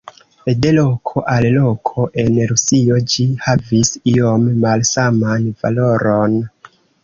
De 0.61 0.69
loko 0.77 1.21
al 1.33 1.47
loko 1.57 2.07
en 2.23 2.41
Rusio 2.53 2.99
ĝi 3.13 3.27
havis 3.45 3.95
iom 4.15 4.51
malsaman 4.67 5.49
valoron. 5.65 6.45